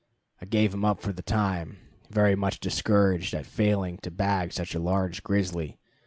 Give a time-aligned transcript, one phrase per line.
[0.41, 1.77] I gave him up for the time,
[2.09, 5.77] very much discouraged at failing to bag such a large grizzly.